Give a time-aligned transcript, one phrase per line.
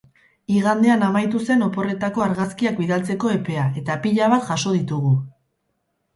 [0.53, 5.15] Igandean amaitu zen oporretako argazkiak bidaltzeko epea eta pila bat jaso ditugu!